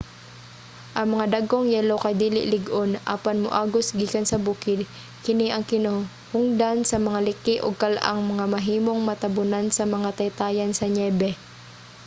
ang 0.97 1.07
mga 1.13 1.25
dagkong 1.35 1.67
yelo 1.75 1.95
kay 2.03 2.13
dili 2.23 2.41
lig-on 2.53 2.91
apan 3.15 3.37
moagos 3.43 3.87
gikan 3.99 4.25
sa 4.27 4.41
bukid. 4.45 4.79
kini 5.25 5.47
ang 5.51 5.63
hinungdan 5.71 6.77
sa 6.89 6.97
mga 7.07 7.19
liki 7.27 7.55
ug 7.65 7.79
kal-ang 7.83 8.19
nga 8.37 8.45
mahimong 8.55 9.01
matabunan 9.09 9.65
sa 9.71 9.83
mga 9.95 10.09
taytayan 10.17 10.71
sa 10.75 10.85
niyebe 10.95 11.29